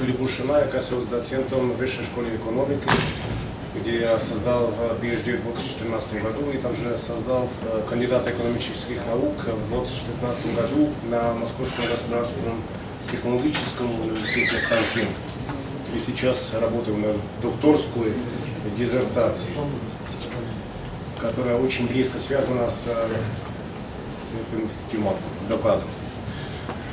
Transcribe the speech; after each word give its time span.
Филиппушина, 0.00 0.52
я 0.52 0.64
оказываюсь 0.64 1.08
доцентом 1.08 1.72
Высшей 1.72 2.04
школы 2.04 2.28
экономики, 2.34 2.88
где 3.78 4.00
я 4.00 4.18
создал 4.18 4.72
PhD 5.02 5.36
в 5.36 5.42
2014 5.42 6.22
году 6.22 6.50
и 6.50 6.56
также 6.56 6.98
создал 7.06 7.46
кандидат 7.86 8.26
экономических 8.26 8.96
наук 9.06 9.34
в 9.44 9.70
2015 9.70 10.56
году 10.56 10.88
на 11.10 11.34
Московском 11.34 11.84
государственном 11.84 12.62
технологическом 13.12 14.00
университете 14.00 14.56
Станкин. 14.64 15.08
И 15.94 16.00
сейчас 16.00 16.50
работаю 16.58 16.96
на 16.96 17.14
докторской 17.42 18.14
диссертации, 18.78 19.52
которая 21.20 21.58
очень 21.58 21.86
близко 21.88 22.18
связана 22.20 22.70
с 22.70 22.86
этим 24.48 24.66
тематом, 24.90 25.20
докладом. 25.46 25.88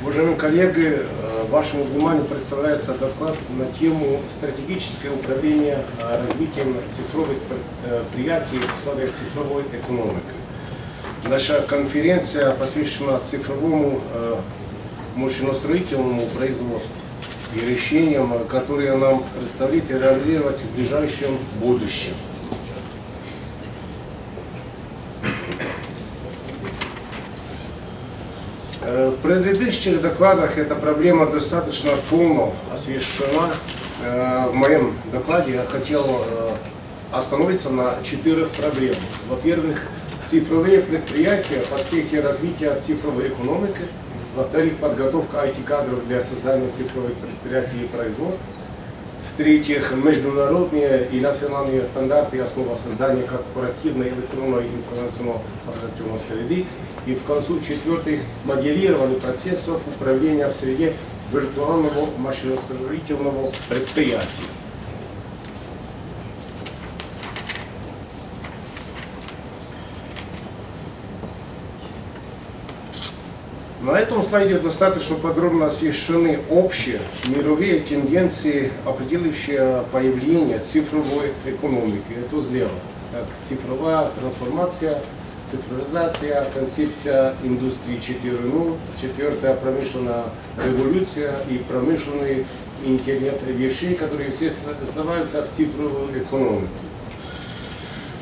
Уважаемые 0.00 0.36
коллеги, 0.36 1.02
вашему 1.50 1.82
вниманию 1.82 2.24
представляется 2.24 2.94
доклад 2.94 3.34
на 3.58 3.66
тему 3.80 4.20
стратегическое 4.30 5.10
управление 5.10 5.84
развитием 5.98 6.76
цифровых 6.96 7.38
предприятий 7.82 8.58
в 8.60 8.78
условиях 8.78 9.10
цифровой 9.10 9.64
экономики. 9.72 10.22
Наша 11.28 11.62
конференция 11.62 12.52
посвящена 12.52 13.20
цифровому 13.28 14.00
мощностроительному 15.16 16.26
производству 16.28 16.92
и 17.56 17.66
решениям, 17.66 18.46
которые 18.46 18.96
нам 18.96 19.24
предстоит 19.36 19.90
реализовать 19.90 20.60
в 20.60 20.76
ближайшем 20.76 21.38
будущем. 21.60 22.14
В 28.80 29.16
предыдущих 29.22 30.00
докладах 30.00 30.56
эта 30.56 30.76
проблема 30.76 31.26
достаточно 31.26 31.90
полно 32.08 32.54
освещена. 32.72 33.50
В 34.00 34.54
моем 34.54 34.94
докладе 35.12 35.54
я 35.54 35.64
хотел 35.64 36.24
остановиться 37.10 37.70
на 37.70 37.96
четырех 38.04 38.50
проблемах. 38.50 38.98
Во-первых, 39.28 39.82
цифровые 40.30 40.80
предприятия 40.80 41.64
в 41.68 41.74
аспекте 41.74 42.20
развития 42.20 42.80
цифровой 42.80 43.28
экономики. 43.28 43.82
Во-вторых, 44.36 44.76
подготовка 44.76 45.38
IT-кадров 45.38 46.06
для 46.06 46.20
создания 46.20 46.70
цифровых 46.70 47.14
предприятий 47.14 47.84
и 47.84 47.88
производств. 47.88 48.40
В-третьих, 49.38 49.92
международные 49.92 51.06
и 51.12 51.20
национальные 51.20 51.84
стандарты 51.84 52.38
и 52.38 52.40
основа 52.40 52.74
создания 52.74 53.22
корпоративной 53.22 54.08
электронной 54.08 54.64
информационно-организационной 54.66 56.20
среды. 56.28 56.66
И 57.06 57.14
в 57.14 57.22
концу, 57.22 57.60
в-четвертых, 57.60 58.18
моделирование 58.44 59.20
процессов 59.20 59.80
управления 59.86 60.48
в 60.48 60.56
среде 60.56 60.94
виртуального 61.32 62.08
машиностроительного 62.18 63.52
предприятия. 63.68 64.48
На 73.80 73.92
этом 73.92 74.24
слайде 74.24 74.58
достаточно 74.58 75.14
подробно 75.14 75.66
освещены 75.66 76.40
общие 76.50 77.00
мировые 77.28 77.78
тенденции, 77.78 78.72
определяющие 78.84 79.84
появление 79.92 80.58
цифровой 80.58 81.32
экономики. 81.46 82.02
Это 82.10 82.42
слева. 82.42 82.70
Как 83.12 83.24
цифровая 83.48 84.10
трансформация, 84.18 84.98
цифровизация, 85.48 86.44
концепция 86.52 87.36
индустрии 87.44 88.00
4.0, 88.00 88.76
четвертая 89.00 89.54
промышленная 89.54 90.24
революция 90.56 91.36
и 91.48 91.58
промышленный 91.58 92.46
интернет 92.84 93.40
вещей, 93.46 93.94
которые 93.94 94.32
все 94.32 94.52
сливаются 94.92 95.42
в 95.42 95.56
цифровую 95.56 96.20
экономику. 96.20 96.68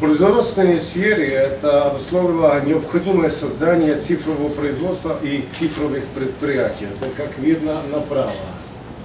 Производственной 0.00 0.80
сфере 0.80 1.26
это 1.28 1.90
обусловило 1.90 2.58
необходимое 2.64 3.28
создание 3.28 3.96
цифрового 3.96 4.48
производства 4.48 5.18
и 5.22 5.44
цифровых 5.58 6.04
предприятий. 6.14 6.86
Это 6.86 7.10
как 7.14 7.36
видно 7.36 7.82
направо. 7.92 8.32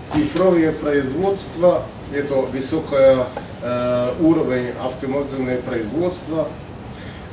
Цифровое 0.07 0.71
производство– 0.71 1.83
это 2.13 2.35
высокий 2.35 3.25
э, 3.61 4.13
уровень 4.21 4.69
автоматизированного 4.81 5.61
производства, 5.63 6.47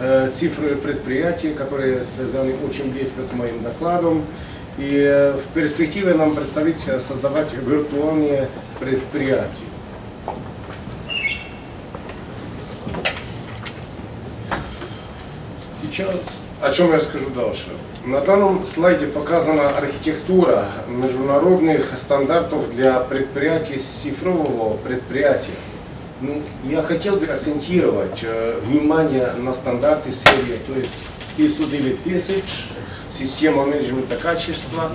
э, 0.00 0.30
цифровые 0.34 0.74
предприятия, 0.74 1.52
которые 1.52 2.02
связаны 2.02 2.56
очень 2.68 2.90
близко 2.90 3.22
с 3.22 3.32
моим 3.32 3.62
докладом. 3.62 4.24
И 4.76 4.92
э, 4.92 5.34
в 5.34 5.54
перспективе 5.54 6.14
нам 6.14 6.34
предстоит 6.34 6.80
создавать 6.80 7.52
виртуальные 7.52 8.48
предприятия. 8.80 9.71
Сейчас 15.92 16.16
о 16.62 16.72
чем 16.72 16.90
я 16.92 17.00
скажу 17.00 17.28
дальше. 17.36 17.68
На 18.06 18.22
данном 18.22 18.64
слайде 18.64 19.06
показана 19.08 19.68
архитектура 19.76 20.68
международных 20.88 21.98
стандартов 21.98 22.74
для 22.74 23.00
предприятий 23.00 23.78
цифрового 23.78 24.78
предприятия. 24.78 25.52
Ну, 26.22 26.40
я 26.64 26.80
хотел 26.82 27.16
бы 27.16 27.26
акцентировать 27.26 28.20
э, 28.22 28.58
внимание 28.62 29.32
на 29.36 29.52
стандарты 29.52 30.12
серии, 30.12 30.60
то 30.66 30.72
есть 30.78 30.92
ISO 31.36 31.68
9000, 31.68 32.42
система 33.18 33.66
менеджмента 33.66 34.16
качества, 34.16 34.92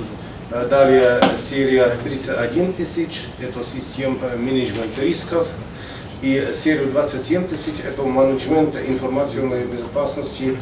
э, 0.49 0.67
далее 0.67 1.21
серия 1.37 1.95
31000, 2.03 3.07
это 3.39 3.59
система 3.71 4.29
менеджмента 4.35 5.01
рисков, 5.01 5.47
и 6.23 6.53
серию 6.55 6.91
27000, 6.91 7.81
это 7.85 8.01
менеджмент 8.01 8.75
информационной 8.75 9.65
безопасности 9.65 10.57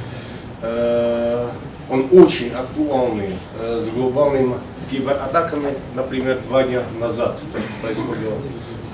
он 1.89 2.07
очень 2.11 2.51
актуальный 2.53 3.35
э, 3.59 3.79
с 3.83 3.89
глобальными 3.89 4.55
кибератаками, 4.89 5.77
например, 5.93 6.39
два 6.47 6.63
дня 6.63 6.81
назад 6.99 7.39
происходило 7.81 8.33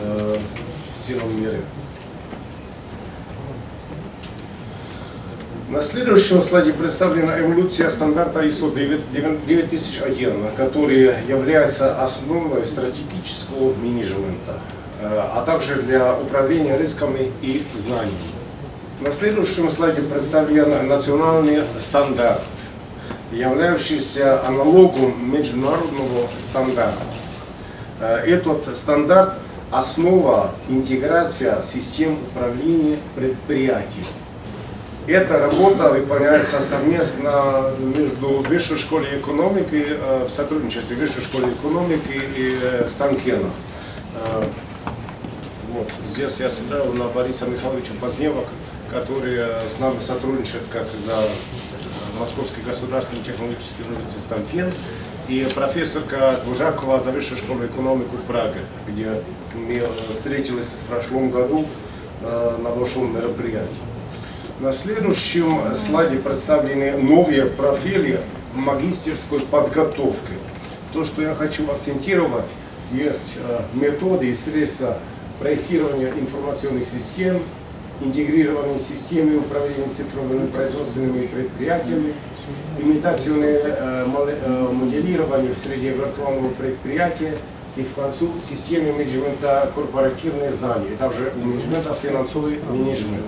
э, 0.02 0.38
в 1.00 1.06
целом 1.06 1.40
мире. 1.40 1.62
На 5.70 5.82
следующем 5.84 6.42
слайде 6.42 6.74
представлена 6.74 7.40
эволюция 7.40 7.90
стандарта 7.90 8.42
ISO 8.46 8.74
9001, 8.76 10.52
который 10.58 11.16
является 11.30 12.04
основой 12.04 12.66
стратегического 12.66 13.74
менеджмента, 13.76 14.60
а 15.02 15.46
также 15.46 15.82
для 15.82 16.20
управления 16.20 16.78
рисками 16.78 17.32
и 17.42 17.66
знаниями. 17.88 18.41
На 19.02 19.12
следующем 19.12 19.68
слайде 19.68 20.04
представлен 20.04 20.88
национальный 20.88 21.64
стандарт, 21.80 22.44
являющийся 23.32 24.46
аналогом 24.46 25.16
международного 25.34 26.28
стандарта. 26.38 27.02
Э, 28.00 28.18
этот 28.18 28.78
стандарт– 28.78 29.34
основа 29.72 30.52
интеграции 30.70 31.52
систем 31.66 32.20
управления 32.28 33.00
предприятий. 33.16 34.06
Эта 35.08 35.40
работа 35.40 35.90
выполняется 35.90 36.62
совместно 36.62 37.72
между 37.80 38.44
Высшей 38.48 38.78
школой 38.78 39.20
экономики, 39.20 39.84
э, 39.90 40.28
в 40.30 40.32
сотрудничестве 40.32 40.96
Высшей 40.96 41.24
школы 41.24 41.52
экономики 41.52 42.22
и 42.38 42.56
э, 42.62 42.88
Станкенов. 42.88 43.50
Вот, 45.74 45.88
здесь 46.08 46.38
я 46.38 46.52
сидел 46.52 46.94
на 46.94 47.06
Бориса 47.06 47.46
Михайловича 47.46 47.94
Позднева, 48.00 48.44
который 48.92 49.40
с 49.70 49.80
нами 49.80 50.00
сотрудничает 50.00 50.64
как 50.72 50.88
за 51.06 51.24
Московский 52.20 52.62
государственный 52.62 53.24
технологический 53.24 53.84
университет 53.84 54.20
Станфен, 54.22 54.74
и 55.28 55.48
профессорка 55.56 56.36
Двужакова 56.44 57.00
за 57.00 57.12
высшую 57.12 57.38
школу 57.38 57.66
экономику 57.66 58.18
в 58.18 58.22
Праге, 58.24 58.60
где 58.88 59.10
мы 59.56 59.82
встретились 60.14 60.66
в 60.66 60.90
прошлом 60.90 61.32
году 61.32 61.66
э, 62.22 62.58
на 62.62 62.70
большом 62.70 63.16
мероприятии. 63.16 63.70
На 64.60 64.74
следующем 64.74 65.76
слайде 65.76 66.18
представлены 66.18 66.98
новые 66.98 67.46
профили 67.46 68.20
магистерской 68.54 69.40
подготовки. 69.40 70.34
То, 70.94 71.06
что 71.06 71.22
я 71.22 71.34
хочу 71.34 71.70
акцентировать, 71.72 72.50
есть 72.92 73.38
э, 73.38 73.62
методы 73.74 74.30
и 74.30 74.36
средства 74.36 74.98
проектирования 75.40 76.12
информационных 76.20 76.86
систем, 76.86 77.42
интегрированной 78.02 78.80
системе 78.80 79.38
управления 79.38 79.88
цифровыми 79.96 80.48
производственными 80.48 81.28
предприятиями, 81.28 82.14
имитационное 82.80 83.58
э, 83.58 84.06
э, 84.06 84.70
моделирование 84.72 85.54
в 85.54 85.58
среде 85.58 85.92
виртуального 85.92 86.50
предприятия 86.50 87.38
и 87.76 87.84
в 87.84 87.94
концу 87.94 88.34
системе 88.42 88.92
менеджмента 88.92 89.72
корпоративные 89.74 90.52
знания, 90.52 90.90
и 90.94 90.96
также 90.98 91.32
менеджмента 91.36 91.94
финансовый 91.94 92.60
менеджмент. 92.70 93.22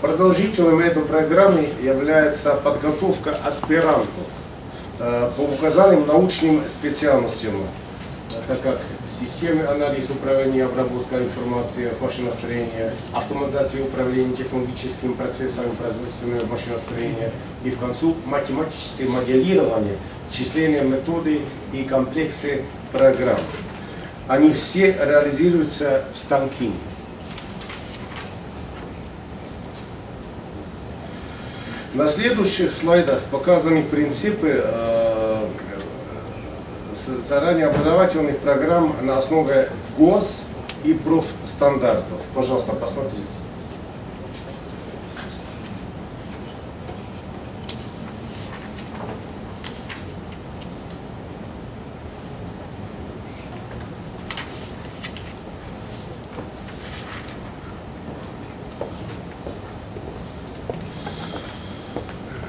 Продолжителем 0.00 0.80
этой 0.80 1.02
программы 1.02 1.68
является 1.82 2.54
подготовка 2.54 3.36
аспирантов 3.44 4.08
э, 4.08 4.39
по 5.00 5.40
указанным 5.40 6.06
научным 6.06 6.62
специальностям, 6.68 7.54
так 8.46 8.60
как 8.60 8.80
системы 9.08 9.64
анализ 9.64 10.10
управления 10.10 10.64
обработка 10.64 11.16
информации 11.16 11.90
машиностроения, 12.00 12.92
автоматизация 13.12 13.82
управления 13.82 14.36
технологическими 14.36 15.14
процессами 15.14 15.70
производственного 15.70 16.44
машиностроения 16.44 17.32
и 17.64 17.70
в 17.70 17.78
концу 17.78 18.14
математическое 18.26 19.06
моделирование, 19.08 19.96
численные 20.30 20.82
методы 20.82 21.40
и 21.72 21.84
комплексы 21.84 22.64
программ. 22.92 23.40
Они 24.28 24.52
все 24.52 24.92
реализуются 24.92 26.04
в 26.12 26.18
станке. 26.18 26.72
На 31.92 32.06
следующих 32.06 32.72
слайдах 32.72 33.20
показаны 33.32 33.82
принципы 33.82 34.62
э, 34.64 35.46
заранее 37.26 37.66
образовательных 37.66 38.38
программ 38.38 38.94
на 39.02 39.18
основе 39.18 39.70
ГОС 39.98 40.42
и 40.84 40.94
профстандартов. 40.94 42.20
Пожалуйста, 42.32 42.72
посмотрите. 42.76 43.24
А 62.42 62.48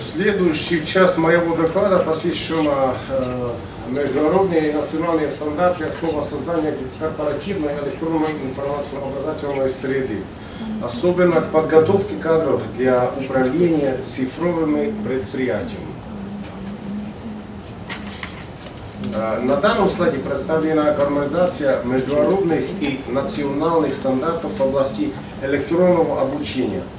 следующий 0.00 0.86
час 0.86 1.16
моего 1.16 1.56
доклада 1.56 1.98
посвящен 2.00 2.66
э, 2.68 3.50
международные 3.88 4.70
и 4.70 4.72
национальные 4.72 5.32
стандарты 5.32 5.84
основа 5.84 6.24
создания 6.24 6.74
корпоративной 6.98 7.72
электронной 7.82 8.30
информационно-образовательной 8.30 9.70
среды, 9.70 10.22
особенно 10.82 11.40
к 11.40 11.50
подготовке 11.50 12.16
кадров 12.16 12.62
для 12.76 13.10
управления 13.18 13.98
цифровыми 14.04 14.94
предприятиями. 15.06 15.94
Э, 19.14 19.40
на 19.40 19.56
данном 19.56 19.90
слайде 19.90 20.18
представлена 20.18 20.92
гармонизация 20.92 21.82
международных 21.84 22.64
и 22.80 23.00
национальных 23.08 23.94
стандартов 23.94 24.52
в 24.58 24.62
области 24.62 25.12
электронного 25.42 26.20
обучения– 26.22 26.82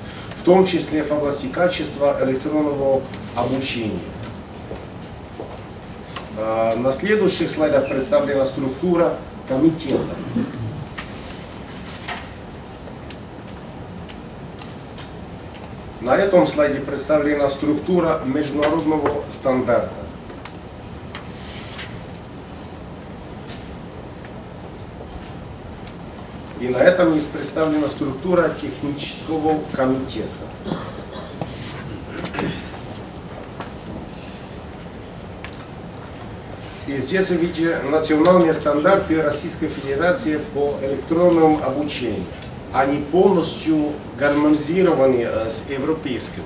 том 0.45 0.63
числе 0.65 1.03
в 1.03 1.11
области 1.11 1.47
качества 1.47 2.17
электронного 2.23 3.01
обучения. 3.35 3.99
А, 6.37 6.75
на 6.75 6.93
следующих 6.93 7.49
слайдах 7.49 7.89
представлена 7.89 8.45
структура 8.45 9.17
комитета. 9.49 10.15
На 16.01 16.15
этом 16.15 16.45
слайде 16.45 16.79
представлена 16.79 17.49
структура 17.49 18.21
международного 18.23 19.23
стандарта. 19.31 20.04
И 26.59 26.69
на 26.69 26.77
этом 26.77 27.13
есть 27.13 27.29
представлена 27.31 27.87
структура 27.89 28.49
технического 28.61 29.59
комитета. 29.73 30.29
И 36.87 36.97
здесь 36.97 37.29
вы 37.29 37.37
видите 37.37 37.79
национальные 37.89 38.53
стандарты 38.53 39.21
Российской 39.21 39.67
Федерации 39.67 40.39
по 40.53 40.75
электронному 40.81 41.59
обучению. 41.63 42.23
Они 42.71 42.99
полностью 42.99 43.93
гармонизированы 44.17 45.23
э, 45.23 45.49
с 45.49 45.69
европейским. 45.69 46.43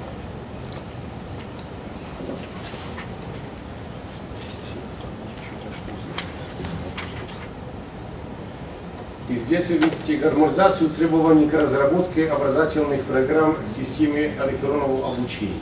И 9.30 9.38
здесь 9.38 9.68
вы 9.68 9.76
видите 9.76 10.18
гармонизацию 10.18 10.90
требований 10.90 11.48
к 11.48 11.54
разработке 11.54 12.28
образовательных 12.30 13.04
программ 13.04 13.56
в 13.64 13.70
системе 13.70 14.34
электронного 14.44 15.08
обучения. 15.08 15.54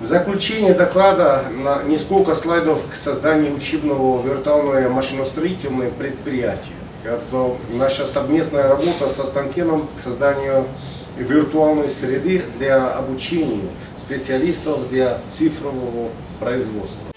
В 0.00 0.06
заключение 0.06 0.72
доклада 0.72 1.44
на 1.54 1.82
несколько 1.82 2.34
слайдов 2.34 2.80
к 2.90 2.94
созданию 2.94 3.54
учебного 3.54 4.26
виртуального 4.26 4.88
машиностроительного 4.88 5.90
предприятия. 5.90 6.72
Это 7.04 7.56
наша 7.74 8.06
совместная 8.06 8.68
работа 8.68 9.10
со 9.10 9.26
Станкеном 9.26 9.86
к 9.94 10.00
созданию 10.00 10.64
виртуальной 11.18 11.90
среды 11.90 12.42
для 12.56 12.88
обучения 12.88 13.68
специалистов 13.98 14.88
для 14.88 15.20
цифрового 15.30 16.08
производства. 16.40 17.11